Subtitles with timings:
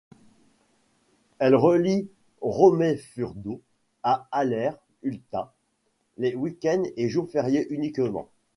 [1.37, 2.07] Elle relie
[2.41, 3.61] Rómaifürdő
[4.01, 4.71] à Haller
[5.03, 5.53] utca,
[6.17, 8.27] les week-ends et jours fériés uniquement.